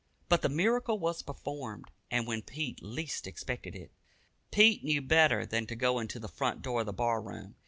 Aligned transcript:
But 0.29 0.41
the 0.41 0.49
miracle 0.49 0.97
was 0.97 1.21
performed, 1.21 1.91
and 2.09 2.25
when 2.25 2.41
Pete 2.41 2.81
least 2.81 3.27
expected 3.27 3.75
it. 3.75 3.91
Pete 4.49 4.83
knew 4.83 4.99
better 5.03 5.45
than 5.45 5.67
to 5.67 5.75
go 5.75 5.99
into 5.99 6.17
the 6.19 6.27
front 6.27 6.63
door 6.63 6.79
of 6.79 6.87
the 6.87 6.91
bar 6.91 7.21
room. 7.21 7.53